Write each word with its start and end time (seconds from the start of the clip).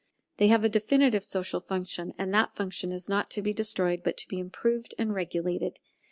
They 0.37 0.47
have 0.47 0.63
a 0.63 0.69
definite 0.69 1.23
social 1.23 1.59
function, 1.59 2.15
and 2.17 2.33
that 2.33 2.55
function 2.55 2.91
is 2.91 3.07
not 3.07 3.29
to 3.29 3.41
be 3.43 3.53
destroyed, 3.53 4.01
but 4.03 4.17
to 4.17 4.27
be 4.27 4.39
improved 4.39 4.95
and 4.97 5.13
regulated. 5.13 5.77